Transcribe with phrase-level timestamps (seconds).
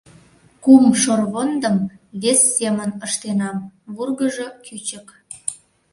[0.63, 1.77] Кум шорвондым
[2.21, 3.57] вес семын ыштенам,
[3.93, 5.07] вургыжо кӱчык...